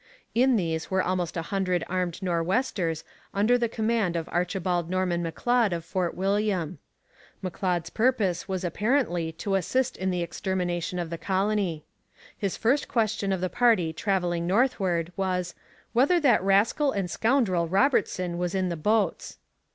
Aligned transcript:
In 0.33 0.55
these 0.55 0.89
were 0.89 1.03
almost 1.03 1.37
a 1.37 1.43
hundred 1.53 1.83
armed 1.87 2.23
Nor'westers 2.23 3.03
under 3.35 3.55
the 3.55 3.69
command 3.69 4.15
of 4.15 4.27
Archibald 4.31 4.89
Norman 4.89 5.21
M'Leod 5.21 5.73
of 5.73 5.85
Fort 5.85 6.15
William. 6.15 6.79
M'Leod's 7.43 7.91
purpose 7.91 8.47
was 8.47 8.63
apparently 8.63 9.31
to 9.33 9.53
assist 9.53 9.97
in 9.97 10.09
the 10.09 10.23
extermination 10.23 10.97
of 10.97 11.11
the 11.11 11.19
colony. 11.19 11.85
His 12.35 12.57
first 12.57 12.87
question 12.87 13.31
of 13.31 13.41
the 13.41 13.47
party 13.47 13.93
travelling 13.93 14.47
northward 14.47 15.11
was 15.15 15.53
'whether 15.93 16.19
that 16.19 16.41
rascal 16.43 16.91
and 16.91 17.07
scoundrel 17.07 17.67
Robertson 17.67 18.39
was 18.39 18.55
in 18.55 18.69
the 18.69 18.75
boats.' 18.77 19.37